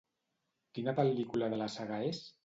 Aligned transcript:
Quina 0.77 0.93
pel·lícula 0.99 1.49
de 1.55 1.59
la 1.63 1.67
saga 1.75 2.01
és? 2.07 2.23